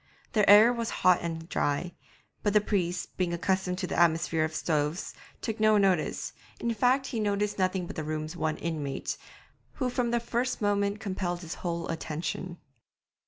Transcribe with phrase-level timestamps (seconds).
[0.33, 1.93] The air was hot and dry,
[2.41, 7.05] but the priest, being accustomed to the atmosphere of stoves, took no notice, in fact,
[7.05, 9.15] he noticed nothing but the room's one inmate,
[9.73, 12.57] who from the first moment compelled his whole attention.